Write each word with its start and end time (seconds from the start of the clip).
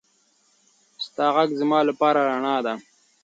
ستا 1.05 1.25
غږ 1.35 1.49
زما 1.61 1.79
لپاره 1.89 2.19
رڼا 2.29 2.55
ده. 2.65 2.73